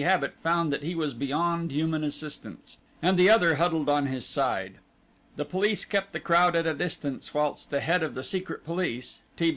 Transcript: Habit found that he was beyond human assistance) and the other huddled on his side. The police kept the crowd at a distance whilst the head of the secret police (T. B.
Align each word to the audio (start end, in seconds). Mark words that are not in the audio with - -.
Habit 0.00 0.34
found 0.44 0.72
that 0.72 0.84
he 0.84 0.94
was 0.94 1.12
beyond 1.12 1.72
human 1.72 2.04
assistance) 2.04 2.78
and 3.02 3.18
the 3.18 3.28
other 3.28 3.56
huddled 3.56 3.88
on 3.88 4.06
his 4.06 4.24
side. 4.24 4.74
The 5.34 5.44
police 5.44 5.84
kept 5.84 6.12
the 6.12 6.20
crowd 6.20 6.54
at 6.54 6.66
a 6.68 6.74
distance 6.74 7.34
whilst 7.34 7.70
the 7.72 7.80
head 7.80 8.04
of 8.04 8.14
the 8.14 8.22
secret 8.22 8.64
police 8.64 9.22
(T. 9.36 9.50
B. 9.50 9.56